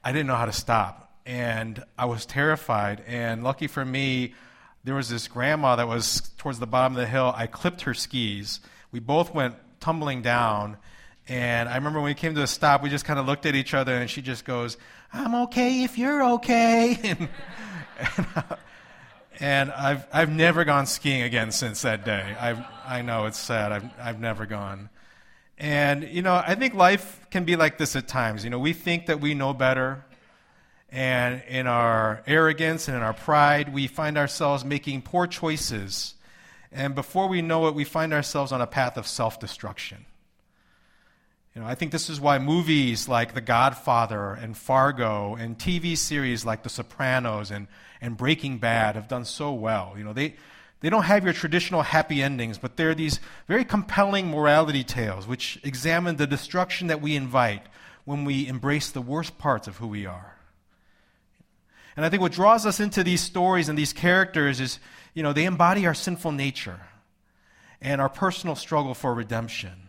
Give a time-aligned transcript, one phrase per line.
[0.03, 1.13] I didn't know how to stop.
[1.25, 3.05] And I was terrified.
[3.07, 4.35] And lucky for me,
[4.83, 7.33] there was this grandma that was towards the bottom of the hill.
[7.37, 8.59] I clipped her skis.
[8.91, 10.77] We both went tumbling down
[11.29, 13.55] and I remember when we came to a stop, we just kind of looked at
[13.55, 14.77] each other, and she just goes,
[15.13, 16.99] I'm okay if you're okay.
[17.03, 17.29] and,
[19.41, 22.37] and, I've, I've never gone skiing again since that day.
[22.39, 23.73] I've, I know it's sad.
[23.73, 24.91] I've, I've never gone.
[25.57, 28.45] And, you know, I think life can be like this at times.
[28.45, 30.05] You know, we think that we know better.
[30.91, 36.15] And in our arrogance and in our pride, we find ourselves making poor choices.
[36.71, 40.07] And before we know it, we find ourselves on a path of self destruction.
[41.55, 45.97] You know, I think this is why movies like The Godfather and Fargo and TV
[45.97, 47.69] series like The Sopranos and,
[48.01, 49.95] and Breaking Bad have done so well.
[49.97, 50.35] You know, they,
[50.81, 55.61] they don't have your traditional happy endings, but they're these very compelling morality tales which
[55.63, 57.63] examine the destruction that we invite
[58.05, 60.37] when we embrace the worst parts of who we are.
[61.97, 64.81] And I think what draws us into these stories and these characters is,
[65.15, 66.81] you know, they embody our sinful nature
[67.81, 69.84] and our personal struggle for redemption.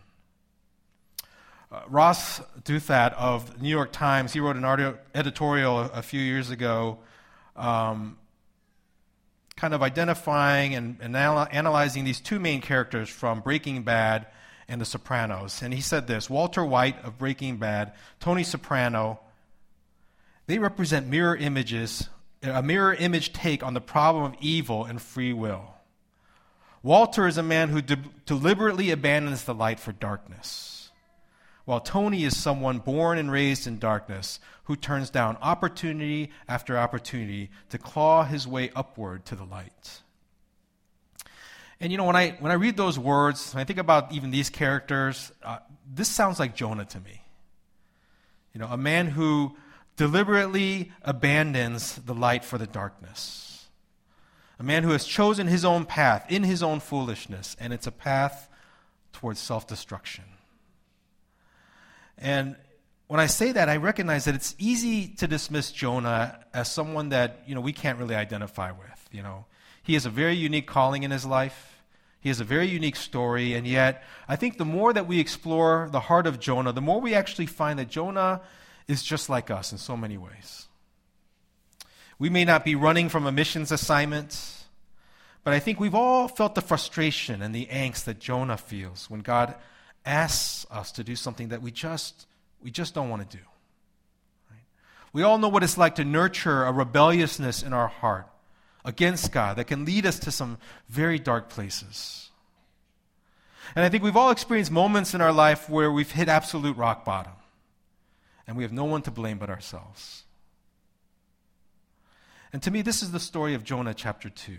[1.76, 6.20] Uh, Ross Douthat of the New York Times, he wrote an editorial a, a, few
[6.20, 6.98] years ago,
[7.54, 8.16] um,
[9.56, 14.26] kind of identifying and, and anal- analyzing these two main characters from Breaking Bad
[14.68, 15.60] and The Sopranos.
[15.60, 19.20] And he said this Walter White of Breaking Bad, Tony Soprano,
[20.46, 22.08] they represent mirror images,
[22.42, 25.74] a mirror image take on the problem of evil and free will.
[26.82, 30.75] Walter is a man who de- deliberately abandons the light for darkness
[31.66, 37.50] while Tony is someone born and raised in darkness who turns down opportunity after opportunity
[37.68, 40.00] to claw his way upward to the light.
[41.80, 44.30] And you know, when I, when I read those words, when I think about even
[44.30, 45.58] these characters, uh,
[45.92, 47.20] this sounds like Jonah to me.
[48.54, 49.56] You know, a man who
[49.96, 53.66] deliberately abandons the light for the darkness.
[54.58, 57.92] A man who has chosen his own path in his own foolishness, and it's a
[57.92, 58.48] path
[59.12, 60.24] towards self destruction.
[62.18, 62.56] And
[63.08, 67.42] when I say that, I recognize that it's easy to dismiss Jonah as someone that,
[67.46, 69.44] you know, we can't really identify with, you know.
[69.82, 71.82] He has a very unique calling in his life.
[72.20, 75.88] He has a very unique story, and yet I think the more that we explore
[75.92, 78.40] the heart of Jonah, the more we actually find that Jonah
[78.88, 80.66] is just like us in so many ways.
[82.18, 84.64] We may not be running from a missions assignment,
[85.44, 89.20] but I think we've all felt the frustration and the angst that Jonah feels when
[89.20, 89.54] God
[90.06, 92.26] asks us to do something that we just,
[92.62, 93.42] we just don't want to do.
[94.50, 94.60] Right?
[95.12, 98.28] We all know what it's like to nurture a rebelliousness in our heart
[98.84, 100.58] against God that can lead us to some
[100.88, 102.30] very dark places.
[103.74, 107.04] And I think we've all experienced moments in our life where we've hit absolute rock
[107.04, 107.32] bottom
[108.46, 110.22] and we have no one to blame but ourselves.
[112.52, 114.56] And to me, this is the story of Jonah chapter 2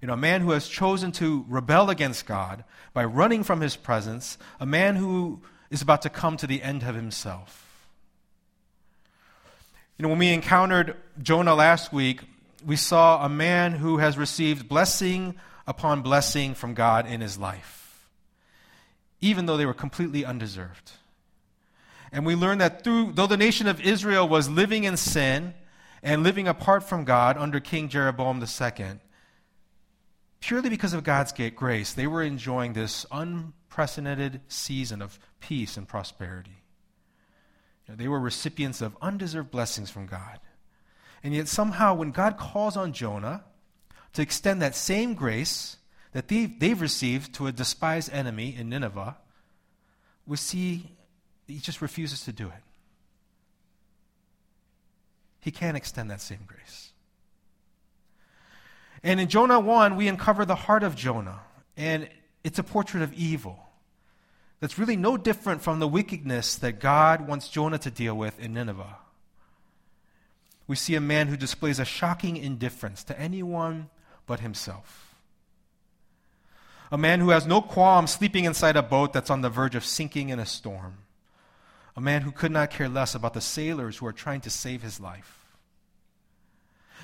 [0.00, 3.76] you know, a man who has chosen to rebel against God by running from his
[3.76, 7.88] presence, a man who is about to come to the end of himself.
[9.98, 12.20] You know, when we encountered Jonah last week,
[12.64, 15.34] we saw a man who has received blessing
[15.66, 18.08] upon blessing from God in his life,
[19.20, 20.92] even though they were completely undeserved.
[22.12, 25.54] And we learned that through, though the nation of Israel was living in sin
[26.02, 28.84] and living apart from God under King Jeroboam II,
[30.44, 36.62] purely because of God's grace, they were enjoying this unprecedented season of peace and prosperity.
[37.86, 40.40] You know, they were recipients of undeserved blessings from God.
[41.22, 43.44] And yet, somehow, when God calls on Jonah
[44.12, 45.78] to extend that same grace
[46.12, 49.16] that they've, they've received to a despised enemy in Nineveh,
[50.26, 50.90] we see
[51.46, 52.62] he just refuses to do it.
[55.40, 56.93] He can't extend that same grace.
[59.04, 61.40] And in Jonah 1, we uncover the heart of Jonah.
[61.76, 62.08] And
[62.42, 63.58] it's a portrait of evil
[64.60, 68.54] that's really no different from the wickedness that God wants Jonah to deal with in
[68.54, 68.96] Nineveh.
[70.66, 73.90] We see a man who displays a shocking indifference to anyone
[74.26, 75.14] but himself.
[76.90, 79.84] A man who has no qualm sleeping inside a boat that's on the verge of
[79.84, 80.98] sinking in a storm.
[81.94, 84.82] A man who could not care less about the sailors who are trying to save
[84.82, 85.43] his life.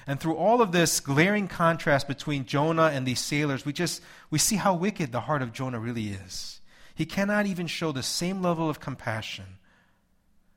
[0.06, 4.38] And through all of this glaring contrast between Jonah and these sailors, we just we
[4.38, 6.60] see how wicked the heart of Jonah really is.
[6.94, 9.58] He cannot even show the same level of compassion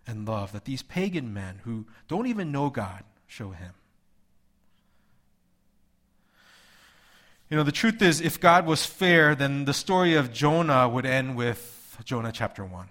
[0.05, 3.73] and love that these pagan men who don't even know God show him.
[7.49, 11.05] You know, the truth is, if God was fair, then the story of Jonah would
[11.05, 12.87] end with Jonah chapter 1.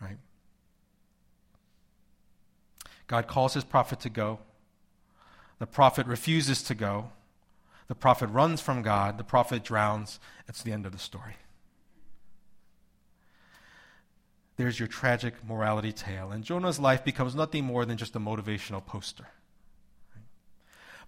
[0.00, 0.18] Right?
[3.08, 4.38] God calls his prophet to go.
[5.58, 7.10] The prophet refuses to go.
[7.88, 9.18] The prophet runs from God.
[9.18, 10.20] The prophet drowns.
[10.48, 11.36] It's the end of the story.
[14.56, 16.30] There's your tragic morality tale.
[16.30, 19.28] And Jonah's life becomes nothing more than just a motivational poster.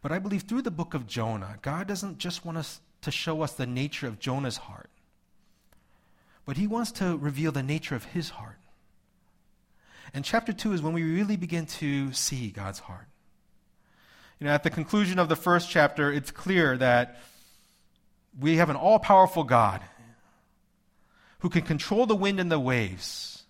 [0.02, 3.43] But I believe through the book of Jonah, God doesn't just want us to show
[3.43, 4.91] us the nature of Jonah's heart,
[6.47, 8.58] but he wants to reveal the nature of his heart.
[10.14, 13.10] And chapter 2 is when we really begin to see God's heart.
[14.40, 17.20] You know, at the conclusion of the first chapter, it's clear that
[18.38, 19.82] we have an all powerful God
[21.40, 23.42] who can control the wind and the waves,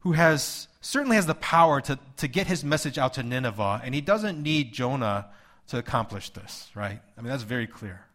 [0.00, 3.92] who has certainly has the power to, to get his message out to Nineveh, and
[3.92, 5.26] he doesn't need Jonah
[5.68, 7.00] to accomplish this, right?
[7.18, 8.06] I mean, that's very clear.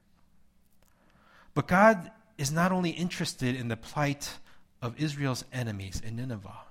[1.54, 4.38] But God is not only interested in the plight
[4.81, 6.63] of Israel's enemies in Nineveh,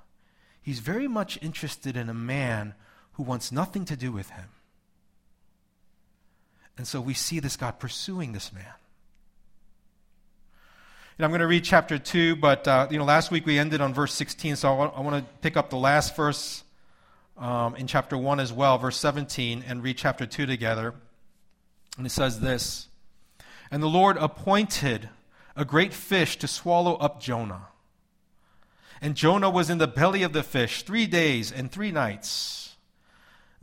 [0.62, 2.74] he's very much interested in a man
[3.12, 4.48] who wants nothing to do with him.
[6.76, 8.64] And so we see this God pursuing this man.
[11.16, 13.80] And I'm going to read chapter 2, but uh, you know, last week we ended
[13.80, 16.64] on verse 16, so I want, I want to pick up the last verse
[17.36, 20.94] um, in chapter 1 as well, verse 17, and read chapter 2 together.
[21.96, 22.88] And it says this
[23.70, 25.08] And the Lord appointed
[25.54, 27.68] a great fish to swallow up Jonah.
[29.00, 32.63] And Jonah was in the belly of the fish three days and three nights.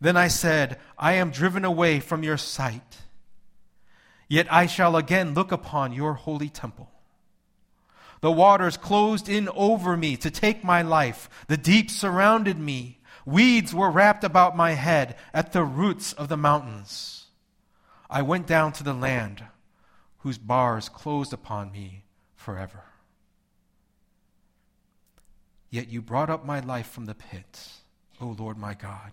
[0.00, 2.98] Then I said, I am driven away from your sight.
[4.28, 6.90] Yet I shall again look upon your holy temple.
[8.20, 11.28] The waters closed in over me to take my life.
[11.46, 12.98] The deep surrounded me.
[13.26, 17.26] Weeds were wrapped about my head at the roots of the mountains.
[18.08, 19.44] I went down to the land
[20.18, 22.84] whose bars closed upon me forever.
[25.68, 27.68] Yet you brought up my life from the pit,
[28.20, 29.12] O Lord my God.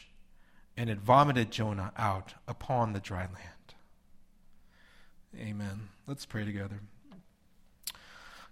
[0.77, 3.75] and it vomited Jonah out upon the dry land.
[5.37, 5.89] Amen.
[6.07, 6.79] Let's pray together.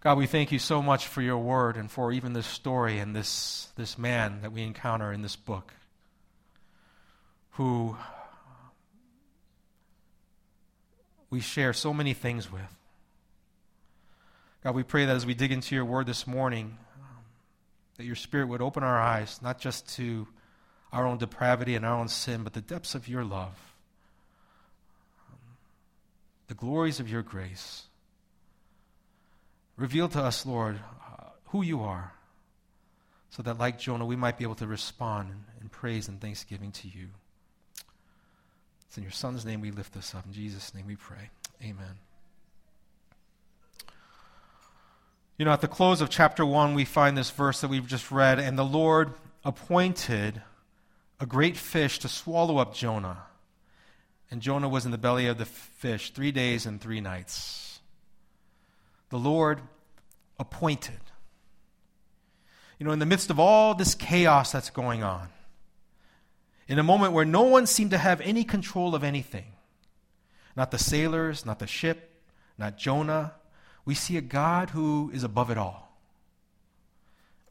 [0.01, 3.13] God, we thank you so much for your word and for even this story and
[3.13, 5.73] this, this man that we encounter in this book
[7.51, 7.97] who
[11.29, 12.61] we share so many things with.
[14.63, 17.23] God, we pray that as we dig into your word this morning, um,
[17.97, 20.27] that your spirit would open our eyes, not just to
[20.91, 23.74] our own depravity and our own sin, but the depths of your love,
[26.48, 27.84] the glories of your grace.
[29.77, 30.79] Reveal to us, Lord,
[31.48, 32.13] who you are,
[33.29, 36.72] so that, like Jonah, we might be able to respond in, in praise and thanksgiving
[36.72, 37.10] to you.
[38.88, 40.25] It's in your Son's name we lift this up.
[40.25, 41.29] In Jesus' name we pray.
[41.63, 42.00] Amen.
[45.38, 48.12] You know, at the close of chapter 1, we find this verse that we've just
[48.12, 49.13] read, and the Lord
[49.46, 50.41] appointed
[51.19, 53.23] a great fish to swallow up Jonah.
[54.31, 57.79] And Jonah was in the belly of the fish three days and three nights.
[59.09, 59.61] The Lord
[60.38, 60.99] appointed.
[62.77, 65.29] You know, in the midst of all this chaos that's going on,
[66.67, 69.51] in a moment where no one seemed to have any control of anything,
[70.55, 72.21] not the sailors, not the ship,
[72.57, 73.33] not Jonah,
[73.83, 75.97] we see a God who is above it all,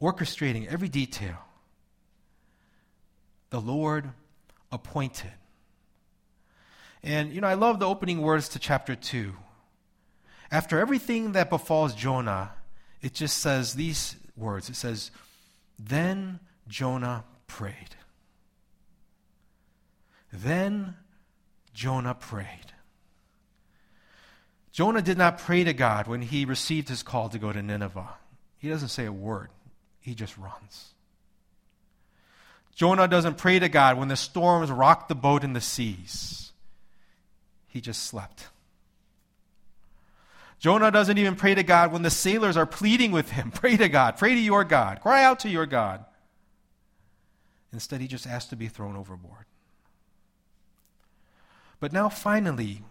[0.01, 1.37] orchestrating every detail.
[3.49, 4.11] The Lord
[4.71, 5.31] appointed.
[7.01, 9.33] And, you know, I love the opening words to chapter 2.
[10.51, 12.51] After everything that befalls Jonah,
[13.01, 14.69] it just says these words.
[14.69, 15.11] It says,
[15.77, 17.95] Then Jonah prayed.
[20.31, 20.95] Then
[21.73, 22.73] Jonah prayed.
[24.71, 28.09] Jonah did not pray to God when he received his call to go to Nineveh.
[28.57, 29.49] He doesn't say a word,
[29.99, 30.93] he just runs.
[32.79, 36.53] Jonah doesn't pray to God when the storms rock the boat in the seas.
[37.67, 38.47] He just slept.
[40.59, 43.51] Jonah doesn't even pray to God when the sailors are pleading with him.
[43.53, 44.15] Pray to God.
[44.15, 45.01] Pray to your God.
[45.01, 46.05] Cry out to your God.
[47.73, 49.43] Instead, he just asked to be thrown overboard.
[51.81, 52.83] But now, finally,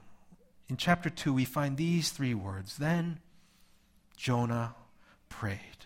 [0.68, 3.20] in chapter 2, we find these three words Then
[4.18, 4.74] Jonah
[5.30, 5.77] prayed.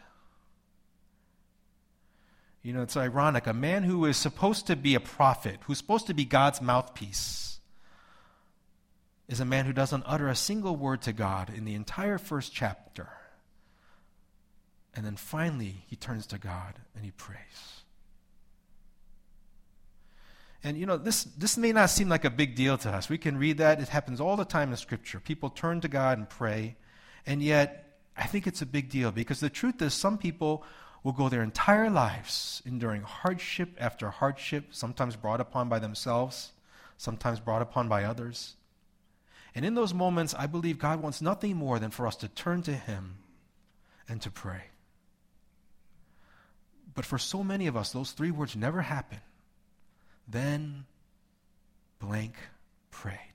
[2.62, 3.46] You know, it's ironic.
[3.46, 7.58] A man who is supposed to be a prophet, who's supposed to be God's mouthpiece,
[9.28, 12.52] is a man who doesn't utter a single word to God in the entire first
[12.52, 13.08] chapter.
[14.94, 17.38] And then finally, he turns to God and he prays.
[20.62, 23.08] And you know, this, this may not seem like a big deal to us.
[23.08, 23.80] We can read that.
[23.80, 25.18] It happens all the time in Scripture.
[25.18, 26.76] People turn to God and pray.
[27.26, 30.64] And yet, I think it's a big deal because the truth is, some people
[31.02, 36.52] will go their entire lives enduring hardship after hardship, sometimes brought upon by themselves,
[36.96, 38.54] sometimes brought upon by others.
[39.54, 42.62] And in those moments, I believe God wants nothing more than for us to turn
[42.62, 43.16] to Him
[44.08, 44.64] and to pray.
[46.94, 49.20] But for so many of us, those three words never happen.
[50.28, 50.84] Then
[51.98, 52.34] blank
[52.90, 53.31] prayed.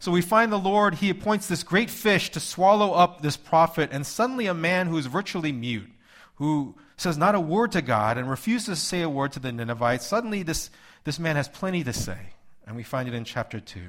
[0.00, 3.90] So we find the Lord, he appoints this great fish to swallow up this prophet,
[3.92, 5.90] and suddenly a man who is virtually mute,
[6.36, 9.50] who says not a word to God and refuses to say a word to the
[9.50, 10.70] Ninevites, suddenly this,
[11.04, 12.18] this man has plenty to say.
[12.66, 13.80] And we find it in chapter 2.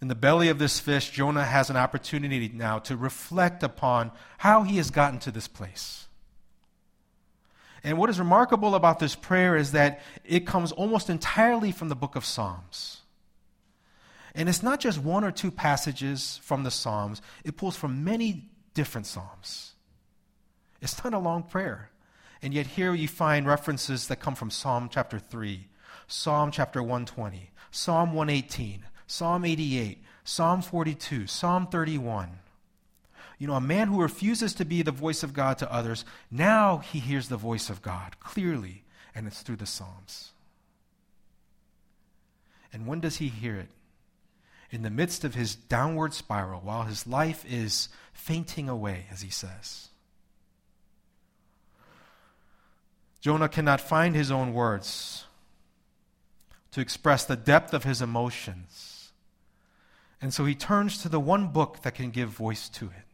[0.00, 4.62] In the belly of this fish, Jonah has an opportunity now to reflect upon how
[4.62, 6.06] he has gotten to this place.
[7.82, 11.96] And what is remarkable about this prayer is that it comes almost entirely from the
[11.96, 12.97] book of Psalms.
[14.34, 18.48] And it's not just one or two passages from the Psalms, it pulls from many
[18.74, 19.72] different Psalms.
[20.80, 21.90] It's not a long prayer.
[22.40, 25.66] And yet, here you find references that come from Psalm chapter 3,
[26.06, 32.38] Psalm chapter 120, Psalm 118, Psalm 88, Psalm 42, Psalm 31.
[33.38, 36.78] You know, a man who refuses to be the voice of God to others, now
[36.78, 40.32] he hears the voice of God clearly, and it's through the Psalms.
[42.72, 43.68] And when does he hear it?
[44.70, 49.30] In the midst of his downward spiral, while his life is fainting away, as he
[49.30, 49.88] says.
[53.20, 55.24] Jonah cannot find his own words
[56.72, 59.10] to express the depth of his emotions.
[60.20, 63.08] And so he turns to the one book that can give voice to it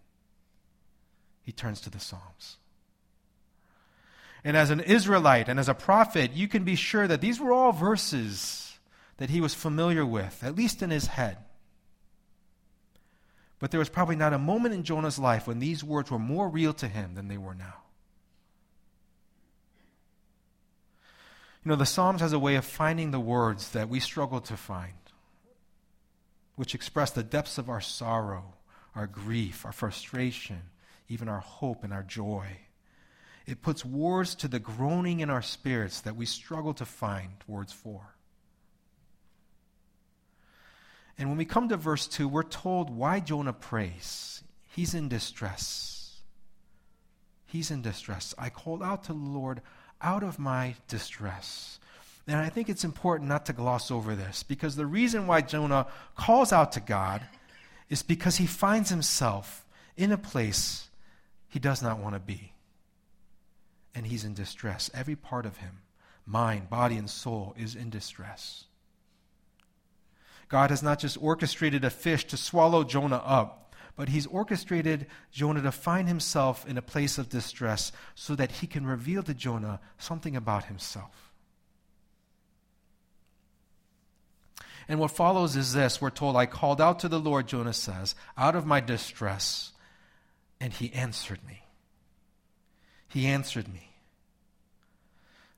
[1.44, 2.56] he turns to the Psalms.
[4.42, 7.52] And as an Israelite and as a prophet, you can be sure that these were
[7.52, 8.63] all verses
[9.16, 11.38] that he was familiar with, at least in his head.
[13.58, 16.48] But there was probably not a moment in Jonah's life when these words were more
[16.48, 17.74] real to him than they were now.
[21.64, 24.56] You know, the Psalms has a way of finding the words that we struggle to
[24.56, 24.92] find,
[26.56, 28.54] which express the depths of our sorrow,
[28.94, 30.60] our grief, our frustration,
[31.08, 32.46] even our hope and our joy.
[33.46, 37.72] It puts words to the groaning in our spirits that we struggle to find words
[37.72, 38.14] for.
[41.18, 44.42] And when we come to verse 2, we're told why Jonah prays.
[44.74, 46.20] He's in distress.
[47.46, 48.34] He's in distress.
[48.36, 49.60] I called out to the Lord
[50.00, 51.78] out of my distress.
[52.26, 55.86] And I think it's important not to gloss over this because the reason why Jonah
[56.16, 57.22] calls out to God
[57.88, 59.64] is because he finds himself
[59.96, 60.88] in a place
[61.48, 62.52] he does not want to be.
[63.94, 64.90] And he's in distress.
[64.92, 65.82] Every part of him,
[66.26, 68.64] mind, body, and soul, is in distress.
[70.48, 75.62] God has not just orchestrated a fish to swallow Jonah up, but he's orchestrated Jonah
[75.62, 79.80] to find himself in a place of distress so that he can reveal to Jonah
[79.98, 81.32] something about himself.
[84.88, 88.14] And what follows is this we're told, I called out to the Lord, Jonah says,
[88.36, 89.72] out of my distress,
[90.60, 91.62] and he answered me.
[93.08, 93.90] He answered me.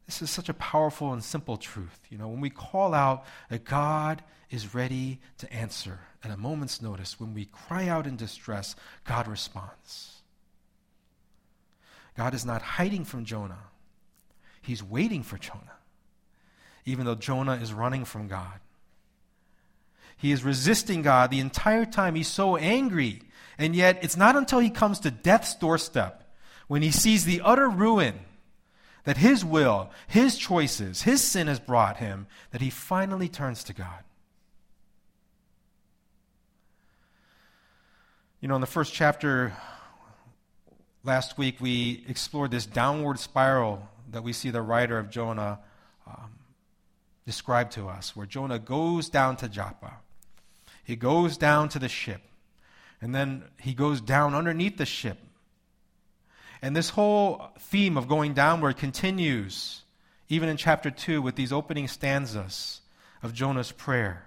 [0.06, 1.98] This is such a powerful and simple truth.
[2.10, 6.82] You know, when we call out that God is ready to answer at a moment's
[6.82, 8.74] notice, when we cry out in distress,
[9.04, 10.22] God responds.
[12.16, 13.64] God is not hiding from Jonah,
[14.62, 15.78] He's waiting for Jonah,
[16.84, 18.60] even though Jonah is running from God.
[20.16, 22.14] He is resisting God the entire time.
[22.14, 23.22] He's so angry.
[23.58, 26.28] And yet, it's not until he comes to death's doorstep,
[26.66, 28.18] when he sees the utter ruin
[29.04, 33.72] that his will, his choices, his sin has brought him, that he finally turns to
[33.72, 34.02] God.
[38.38, 39.56] You know, in the first chapter
[41.02, 45.58] last week, we explored this downward spiral that we see the writer of Jonah
[46.06, 46.32] um,
[47.24, 49.94] describe to us, where Jonah goes down to Joppa.
[50.84, 52.20] He goes down to the ship.
[53.00, 55.16] And then he goes down underneath the ship.
[56.60, 59.82] And this whole theme of going downward continues
[60.28, 62.82] even in chapter 2 with these opening stanzas
[63.22, 64.26] of Jonah's prayer.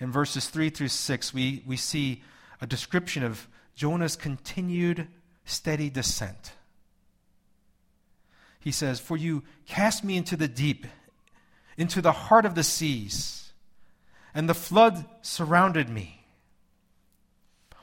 [0.00, 2.24] In verses 3 through 6, we, we see
[2.60, 5.08] a description of Jonah's continued
[5.44, 6.52] steady descent.
[8.58, 10.86] He says, For you cast me into the deep,
[11.76, 13.40] into the heart of the seas
[14.34, 16.24] and the flood surrounded me.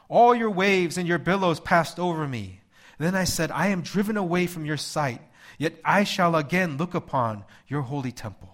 [0.09, 2.61] All your waves and your billows passed over me.
[2.97, 5.21] Then I said, I am driven away from your sight,
[5.57, 8.53] yet I shall again look upon your holy temple.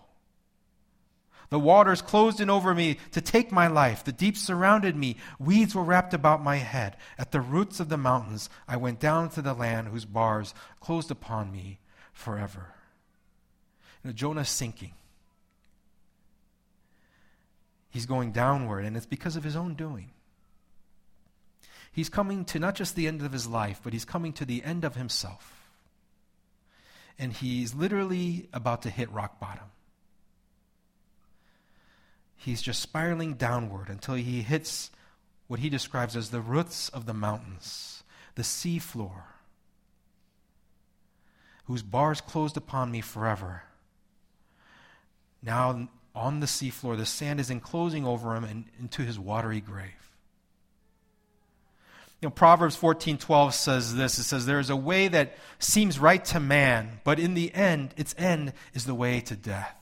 [1.54, 4.04] The waters closed in over me to take my life.
[4.04, 5.18] The deep surrounded me.
[5.38, 6.98] Weeds were wrapped about my head.
[7.16, 11.12] At the roots of the mountains, I went down to the land whose bars closed
[11.12, 11.78] upon me
[12.12, 12.74] forever.
[14.04, 14.96] You know, Jonah's sinking.
[17.92, 20.10] He's going downward, and it's because of his own doing.
[21.92, 24.64] He's coming to not just the end of his life, but he's coming to the
[24.64, 25.70] end of himself.
[27.20, 29.66] And he's literally about to hit rock bottom.
[32.44, 34.92] He's just spiraling downward until he hits
[35.48, 38.04] what he describes as the roots of the mountains,
[38.36, 39.26] the sea floor,
[41.66, 43.64] whose bars closed upon me forever.
[45.42, 46.98] Now on the seafloor.
[46.98, 50.12] The sand is enclosing over him and into his watery grave.
[52.22, 54.18] You know, Proverbs 14:12 says this.
[54.20, 57.94] It says, There is a way that seems right to man, but in the end,
[57.98, 59.76] its end is the way to death.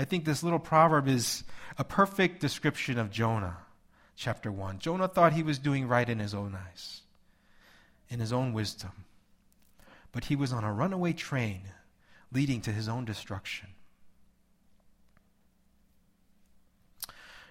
[0.00, 1.44] I think this little proverb is
[1.76, 3.58] a perfect description of Jonah,
[4.16, 4.78] chapter 1.
[4.78, 7.02] Jonah thought he was doing right in his own eyes,
[8.08, 9.04] in his own wisdom.
[10.10, 11.60] But he was on a runaway train
[12.32, 13.68] leading to his own destruction.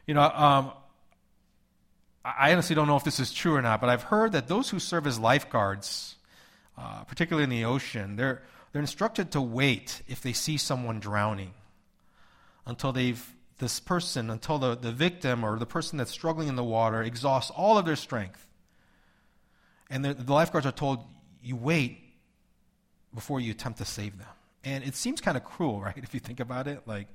[0.07, 0.71] You know, um,
[2.25, 4.71] I honestly don't know if this is true or not, but I've heard that those
[4.71, 6.15] who serve as lifeguards,
[6.79, 11.53] uh, particularly in the ocean, they're, they're instructed to wait if they see someone drowning
[12.69, 16.63] until they've this person, until the, the victim or the person that's struggling in the
[16.63, 18.47] water exhausts all of their strength.
[19.89, 21.03] And the, the lifeguards are told,
[21.43, 21.99] you wait
[23.13, 24.27] before you attempt to save them.
[24.63, 26.81] And it seems kind of cruel, right, if you think about it?
[26.85, 27.07] Like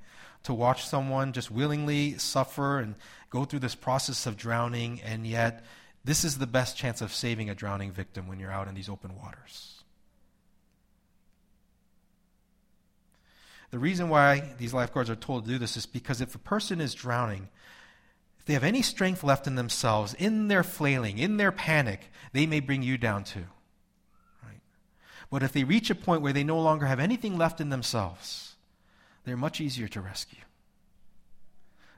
[0.45, 2.95] to watch someone just willingly suffer and
[3.31, 5.65] go through this process of drowning, and yet
[6.05, 8.91] this is the best chance of saving a drowning victim when you're out in these
[8.91, 9.84] open waters.
[13.75, 16.81] The reason why these lifeguards are told to do this is because if a person
[16.81, 17.49] is drowning,
[18.39, 22.47] if they have any strength left in themselves, in their flailing, in their panic, they
[22.47, 23.47] may bring you down too.
[25.29, 28.55] But if they reach a point where they no longer have anything left in themselves,
[29.25, 30.45] they're much easier to rescue.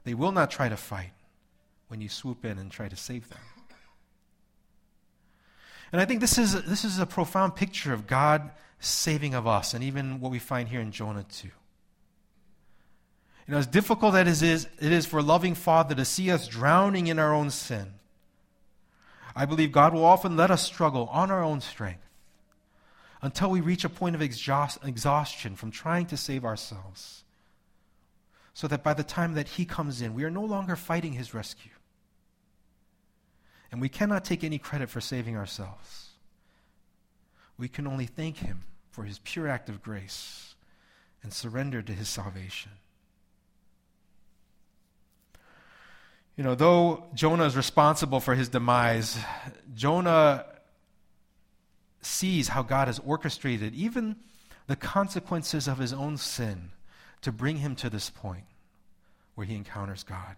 [0.05, 1.13] They will not try to fight
[1.89, 3.39] when you swoop in and try to save them.
[5.93, 9.75] And I think this is, this is a profound picture of God saving of us,
[9.75, 11.51] and even what we find here in Jonah 2.
[13.47, 16.31] You know, as difficult as it is, it is for a loving Father to see
[16.31, 17.95] us drowning in our own sin,
[19.37, 22.01] I believe God will often let us struggle on our own strength
[23.23, 27.23] until we reach a point of exhaust, exhaustion from trying to save ourselves.
[28.55, 31.35] So that by the time that He comes in, we are no longer fighting His
[31.35, 31.73] rescue.
[33.71, 36.11] And we cannot take any credit for saving ourselves.
[37.59, 40.55] We can only thank Him for His pure act of grace
[41.23, 42.73] and surrender to His salvation.
[46.37, 49.19] You know, though Jonah is responsible for his demise,
[49.75, 50.45] Jonah
[52.03, 54.17] sees how God has orchestrated even
[54.67, 56.71] the consequences of his own sin
[57.23, 58.45] to bring him to this point
[59.35, 60.37] where he encounters God.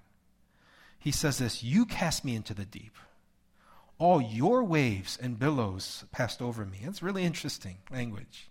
[0.98, 2.96] He says this You cast me into the deep.
[3.98, 6.78] All your waves and billows passed over me.
[6.82, 8.48] It's really interesting language.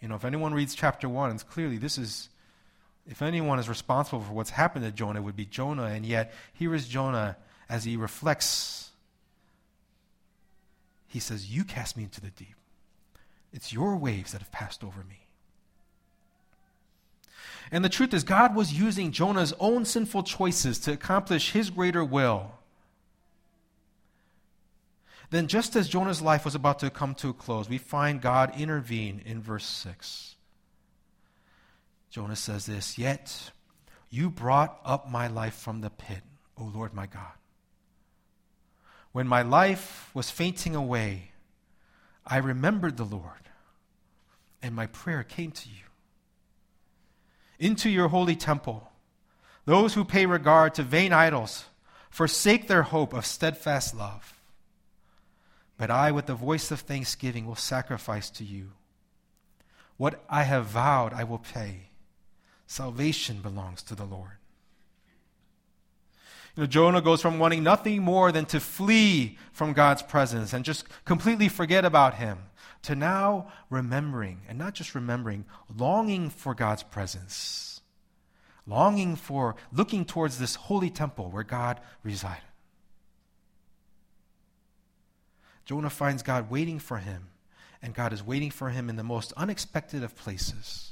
[0.00, 2.30] You know, if anyone reads chapter 1, it's clearly this is
[3.08, 5.84] if anyone is responsible for what's happened to Jonah, it would be Jonah.
[5.84, 7.36] And yet, here is Jonah
[7.68, 8.90] as he reflects.
[11.08, 12.54] He says, You cast me into the deep.
[13.52, 15.26] It's your waves that have passed over me.
[17.70, 22.04] And the truth is, God was using Jonah's own sinful choices to accomplish his greater
[22.04, 22.52] will.
[25.30, 28.52] Then, just as Jonah's life was about to come to a close, we find God
[28.54, 30.36] intervene in verse 6.
[32.12, 33.50] Jonah says this Yet
[34.10, 36.22] you brought up my life from the pit,
[36.58, 37.32] O Lord my God.
[39.12, 41.30] When my life was fainting away,
[42.26, 43.48] I remembered the Lord,
[44.62, 45.84] and my prayer came to you.
[47.58, 48.90] Into your holy temple,
[49.64, 51.64] those who pay regard to vain idols
[52.10, 54.38] forsake their hope of steadfast love.
[55.78, 58.72] But I, with the voice of thanksgiving, will sacrifice to you.
[59.96, 61.91] What I have vowed, I will pay.
[62.72, 64.38] Salvation belongs to the Lord.
[66.56, 70.64] You know, Jonah goes from wanting nothing more than to flee from God's presence and
[70.64, 72.38] just completely forget about him
[72.84, 75.44] to now remembering, and not just remembering,
[75.76, 77.82] longing for God's presence,
[78.66, 82.40] longing for, looking towards this holy temple where God resided.
[85.66, 87.28] Jonah finds God waiting for him,
[87.82, 90.91] and God is waiting for him in the most unexpected of places.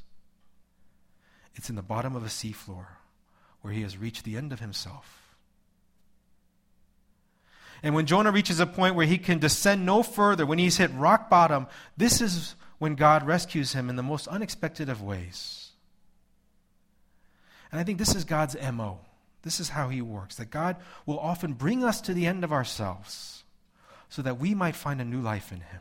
[1.54, 2.86] It's in the bottom of a seafloor
[3.62, 5.36] where he has reached the end of himself.
[7.82, 10.92] And when Jonah reaches a point where he can descend no further, when he's hit
[10.94, 15.70] rock bottom, this is when God rescues him in the most unexpected of ways.
[17.72, 19.00] And I think this is God's MO.
[19.42, 22.52] This is how he works that God will often bring us to the end of
[22.52, 23.44] ourselves
[24.08, 25.80] so that we might find a new life in him.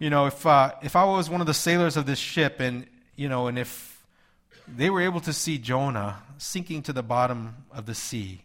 [0.00, 2.86] You know, if, uh, if I was one of the sailors of this ship and,
[3.16, 4.02] you know, and if
[4.66, 8.40] they were able to see Jonah sinking to the bottom of the sea,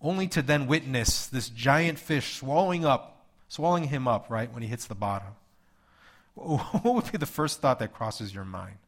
[0.00, 4.68] only to then witness this giant fish swallowing up, swallowing him up, right, when he
[4.68, 5.28] hits the bottom,
[6.34, 8.78] what would be the first thought that crosses your mind?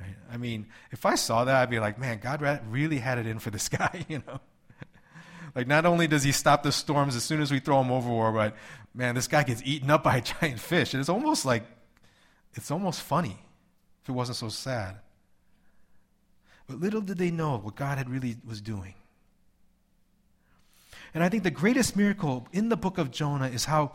[0.00, 0.14] Right?
[0.32, 3.40] I mean, if I saw that, I'd be like, man, God really had it in
[3.40, 4.40] for this guy, you know?
[5.54, 8.34] Like, not only does he stop the storms as soon as we throw him overboard,
[8.34, 8.56] but
[8.94, 10.94] man, this guy gets eaten up by a giant fish.
[10.94, 11.64] And it's almost like,
[12.54, 13.38] it's almost funny
[14.02, 14.96] if it wasn't so sad.
[16.66, 18.94] But little did they know what God had really was doing.
[21.12, 23.92] And I think the greatest miracle in the book of Jonah is how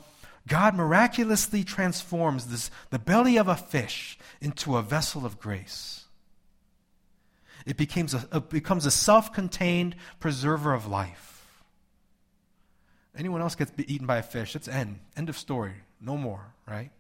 [0.47, 6.05] God miraculously transforms this, the belly of a fish into a vessel of grace.
[7.65, 11.38] It becomes a, it becomes a self contained preserver of life.
[13.17, 14.99] Anyone else gets eaten by a fish, it's end.
[15.17, 15.73] End of story.
[15.99, 16.91] No more, right?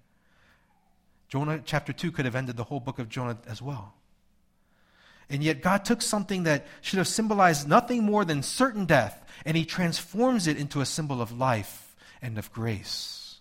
[1.29, 3.93] Jonah chapter 2 could have ended the whole book of Jonah as well.
[5.29, 9.55] And yet, God took something that should have symbolized nothing more than certain death, and
[9.55, 13.39] He transforms it into a symbol of life and of grace.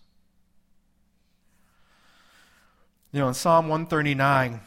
[3.11, 4.61] You know, in Psalm 139,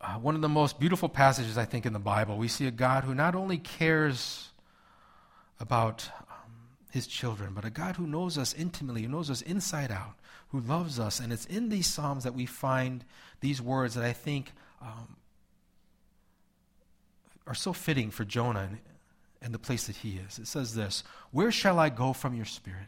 [0.00, 2.70] uh, one of the most beautiful passages, I think, in the Bible, we see a
[2.70, 4.48] God who not only cares
[5.60, 6.08] about
[6.94, 10.14] his children, but a God who knows us intimately, who knows us inside out,
[10.50, 11.18] who loves us.
[11.18, 13.04] And it's in these Psalms that we find
[13.40, 15.16] these words that I think um,
[17.48, 18.78] are so fitting for Jonah and,
[19.42, 20.38] and the place that he is.
[20.38, 21.02] It says this
[21.32, 22.86] Where shall I go from your spirit?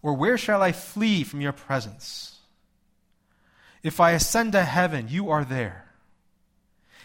[0.00, 2.38] Or where shall I flee from your presence?
[3.82, 5.86] If I ascend to heaven, you are there.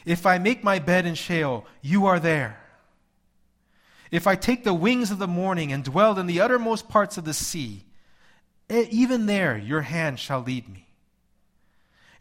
[0.06, 2.63] If I make my bed in Sheol, you are there.
[4.14, 7.26] If I take the wings of the morning and dwell in the uttermost parts of
[7.26, 7.84] the sea,
[8.70, 10.86] even there your hand shall lead me,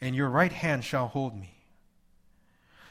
[0.01, 1.53] and your right hand shall hold me.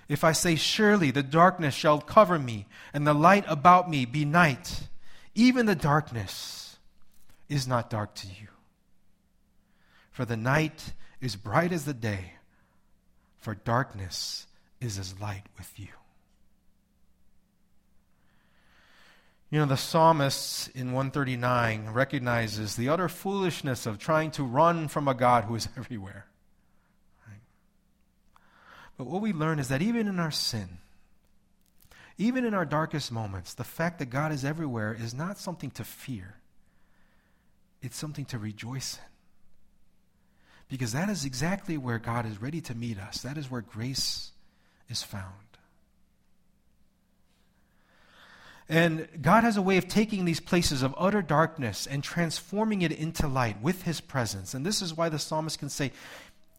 [0.08, 4.24] If I say, Surely the darkness shall cover me, and the light about me be
[4.24, 4.82] night,
[5.34, 6.78] even the darkness
[7.50, 8.50] is not dark to you.
[10.12, 12.34] For the night is bright as the day,
[13.40, 14.46] for darkness
[14.80, 15.88] is as light with you.
[19.52, 25.10] You know, the psalmist in 139 recognizes the utter foolishness of trying to run from
[25.10, 26.26] a God who is everywhere.
[28.98, 30.78] But what we learn is that even in our sin,
[32.20, 35.84] even in our darkest moments, the fact that God is everywhere is not something to
[35.84, 36.36] fear,
[37.82, 39.04] it's something to rejoice in.
[40.70, 44.32] Because that is exactly where God is ready to meet us, that is where grace
[44.88, 45.51] is found.
[48.72, 52.94] And God has a way of taking these places of utter darkness and transforming it
[52.94, 54.54] into light with His presence.
[54.54, 55.92] And this is why the psalmist can say,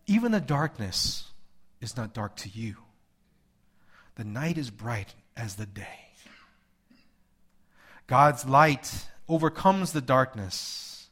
[0.07, 1.25] even the darkness
[1.81, 2.77] is not dark to you.
[4.17, 6.11] The night is bright as the day.
[8.09, 11.09] God's light overcomes the darkness.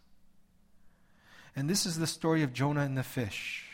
[1.56, 3.64] And this is the story of Jonah and the fish.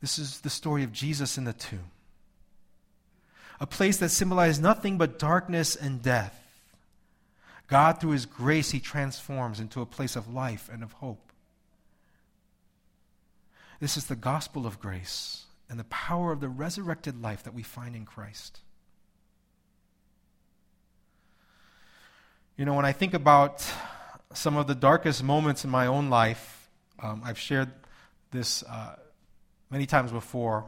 [0.00, 1.90] This is the story of Jesus in the tomb
[3.60, 6.40] a place that symbolized nothing but darkness and death.
[7.66, 11.32] God, through His grace, He transforms into a place of life and of hope.
[13.80, 17.62] This is the gospel of grace and the power of the resurrected life that we
[17.62, 18.60] find in Christ.
[22.56, 23.68] You know, when I think about
[24.32, 26.68] some of the darkest moments in my own life,
[27.00, 27.70] um, I've shared
[28.30, 28.96] this uh,
[29.70, 30.64] many times before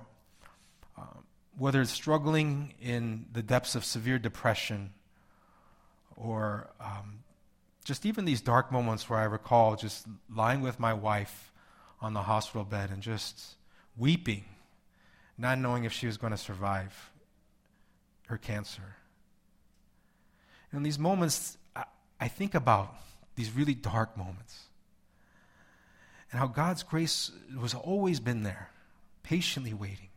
[1.58, 4.92] whether it's struggling in the depths of severe depression
[6.16, 7.20] or um,
[7.84, 11.52] just even these dark moments where I recall just lying with my wife
[12.00, 13.54] on the hospital bed and just
[13.96, 14.44] weeping,
[15.38, 17.10] not knowing if she was going to survive
[18.26, 18.96] her cancer.
[20.72, 21.84] In these moments, I,
[22.20, 22.94] I think about
[23.36, 24.64] these really dark moments
[26.30, 28.70] and how God's grace was always been there,
[29.22, 30.08] patiently waiting.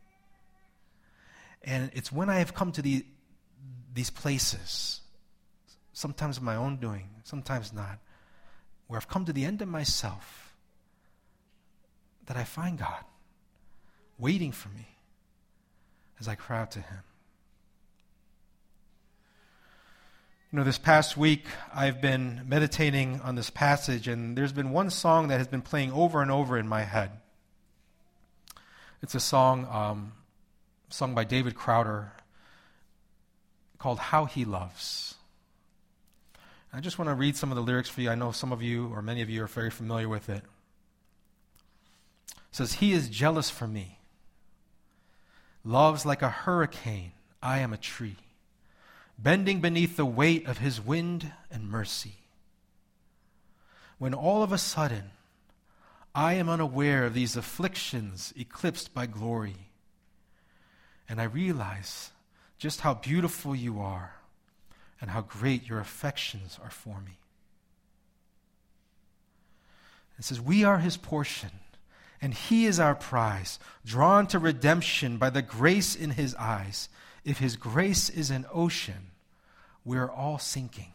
[1.62, 3.04] And it's when I have come to the,
[3.92, 5.00] these places,
[5.92, 7.98] sometimes of my own doing, sometimes not,
[8.86, 10.54] where I've come to the end of myself,
[12.26, 13.04] that I find God
[14.18, 14.88] waiting for me
[16.18, 17.02] as I cry out to Him.
[20.52, 24.90] You know, this past week I've been meditating on this passage, and there's been one
[24.90, 27.10] song that has been playing over and over in my head.
[29.02, 30.12] It's a song um,
[30.90, 32.12] sung by David Crowder
[33.78, 35.14] called How He Loves.
[36.72, 38.10] I just want to read some of the lyrics for you.
[38.10, 40.42] I know some of you, or many of you, are very familiar with it.
[42.28, 43.98] It says, He is jealous for me,
[45.64, 47.12] loves like a hurricane.
[47.42, 48.16] I am a tree,
[49.18, 52.16] bending beneath the weight of His wind and mercy.
[53.98, 55.10] When all of a sudden,
[56.14, 59.69] I am unaware of these afflictions eclipsed by glory
[61.10, 62.12] and I realize
[62.56, 64.14] just how beautiful you are
[65.00, 67.18] and how great your affections are for me.
[70.16, 71.50] It says, We are his portion,
[72.22, 76.88] and he is our prize, drawn to redemption by the grace in his eyes.
[77.24, 79.10] If his grace is an ocean,
[79.84, 80.92] we are all sinking.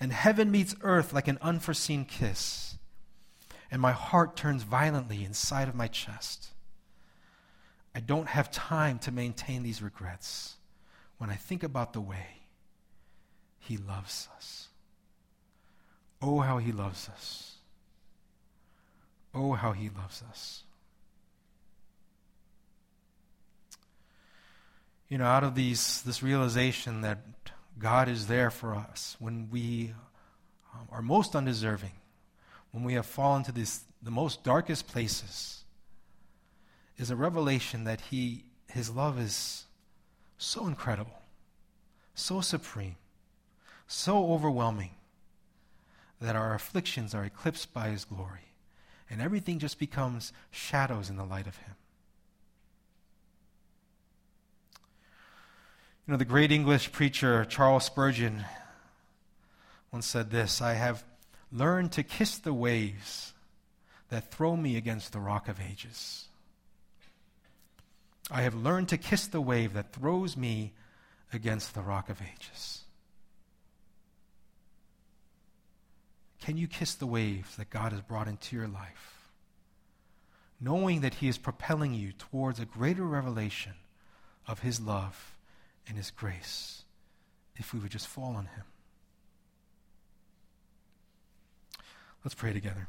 [0.00, 2.76] And heaven meets earth like an unforeseen kiss,
[3.70, 6.48] and my heart turns violently inside of my chest.
[7.96, 10.56] I don't have time to maintain these regrets
[11.16, 12.42] when I think about the way
[13.58, 14.68] He loves us.
[16.20, 17.54] Oh, how He loves us.
[19.34, 20.64] Oh, how He loves us.
[25.08, 27.20] You know, out of these, this realization that
[27.78, 29.94] God is there for us when we
[30.74, 31.92] um, are most undeserving,
[32.72, 35.55] when we have fallen to this, the most darkest places
[36.98, 39.64] is a revelation that he, his love is
[40.38, 41.22] so incredible,
[42.14, 42.96] so supreme,
[43.86, 44.90] so overwhelming
[46.20, 48.52] that our afflictions are eclipsed by his glory,
[49.10, 51.74] and everything just becomes shadows in the light of him.
[56.06, 58.44] You know, the great English preacher Charles Spurgeon
[59.90, 61.04] once said this I have
[61.52, 63.32] learned to kiss the waves
[64.08, 66.26] that throw me against the rock of ages.
[68.30, 70.72] I have learned to kiss the wave that throws me
[71.32, 72.82] against the rock of ages.
[76.40, 79.16] Can you kiss the waves that God has brought into your life?
[80.60, 83.74] knowing that He is propelling you towards a greater revelation
[84.46, 85.36] of His love
[85.86, 86.82] and His grace
[87.56, 88.64] if we would just fall on Him.
[92.24, 92.88] Let's pray together.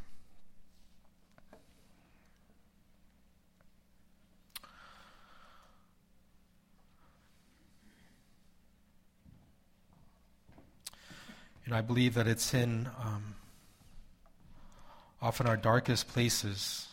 [11.68, 13.36] And I believe that it's in um,
[15.22, 16.88] often our darkest places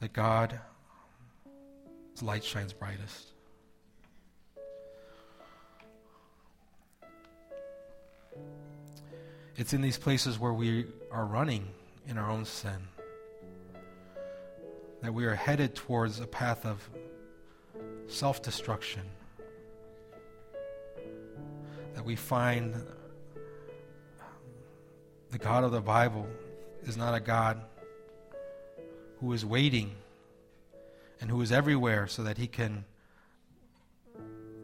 [0.00, 0.58] that God's
[2.20, 3.28] light shines brightest.
[9.56, 11.66] It's in these places where we are running
[12.06, 12.88] in our own sin
[15.00, 16.90] that we are headed towards a path of
[18.06, 19.04] self destruction
[22.00, 22.82] that we find um,
[25.32, 26.26] the God of the Bible
[26.84, 27.60] is not a God
[29.18, 29.94] who is waiting
[31.20, 32.86] and who is everywhere so that he can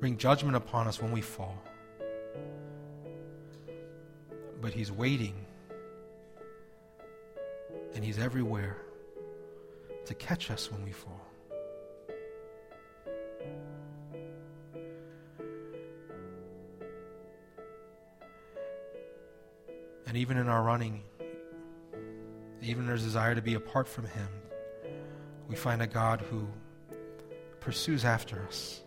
[0.00, 1.62] bring judgment upon us when we fall.
[4.62, 5.34] But he's waiting
[7.94, 8.78] and he's everywhere
[10.06, 11.25] to catch us when we fall.
[20.06, 21.02] And even in our running,
[22.62, 24.28] even in our desire to be apart from Him,
[25.48, 26.48] we find a God who
[27.60, 28.82] pursues after us,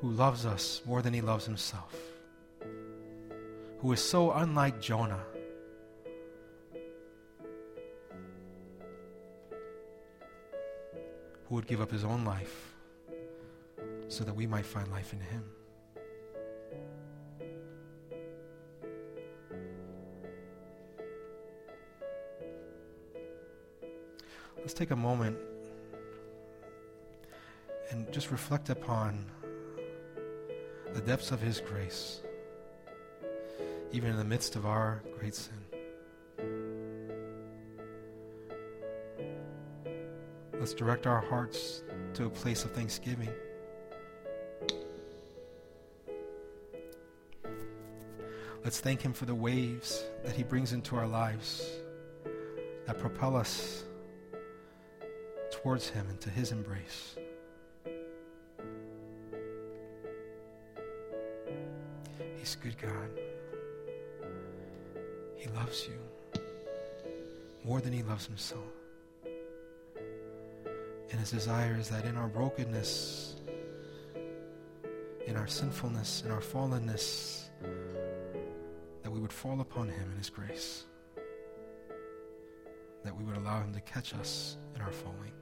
[0.00, 1.94] who loves us more than He loves Himself,
[3.78, 5.24] who is so unlike Jonah.
[11.48, 12.72] Who would give up his own life
[14.08, 15.44] so that we might find life in him.
[24.72, 25.36] Let's take a moment
[27.90, 29.26] and just reflect upon
[30.94, 32.22] the depths of His grace,
[33.92, 35.52] even in the midst of our great sin.
[40.58, 41.82] Let's direct our hearts
[42.14, 43.28] to a place of thanksgiving.
[48.64, 51.62] Let's thank Him for the waves that He brings into our lives
[52.86, 53.84] that propel us
[55.62, 57.16] towards Him and to His embrace.
[62.36, 63.08] He's good God.
[65.36, 65.98] He loves you
[67.64, 68.64] more than He loves Himself.
[71.10, 73.36] And His desire is that in our brokenness,
[75.26, 77.44] in our sinfulness, in our fallenness,
[79.02, 80.84] that we would fall upon Him in His grace,
[83.04, 85.32] that we would allow Him to catch us in our falling.